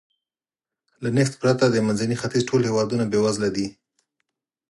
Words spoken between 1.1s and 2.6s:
نفت پرته د منځني ختیځ